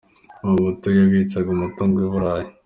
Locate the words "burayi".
2.13-2.49